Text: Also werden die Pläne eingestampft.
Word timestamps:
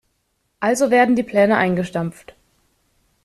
Also 0.59 0.89
werden 0.89 1.15
die 1.15 1.21
Pläne 1.21 1.57
eingestampft. 1.57 2.33